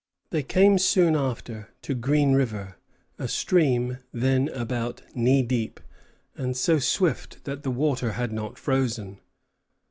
[0.31, 2.77] They came soon after to Green River,
[3.19, 5.79] a stream then about knee deep,
[6.35, 9.19] and so swift that the water had not frozen.